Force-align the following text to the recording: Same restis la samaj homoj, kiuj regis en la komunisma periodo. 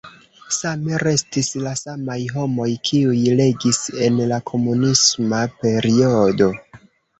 Same 0.59 0.95
restis 1.03 1.49
la 1.65 1.73
samaj 1.81 2.15
homoj, 2.37 2.67
kiuj 2.91 3.19
regis 3.43 3.83
en 4.07 4.19
la 4.33 4.41
komunisma 4.51 5.45
periodo. 5.63 6.53